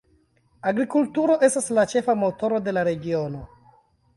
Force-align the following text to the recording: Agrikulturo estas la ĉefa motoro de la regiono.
Agrikulturo 0.69 1.35
estas 1.49 1.69
la 1.79 1.85
ĉefa 1.93 2.15
motoro 2.25 2.63
de 2.69 2.75
la 2.77 2.89
regiono. 2.89 3.45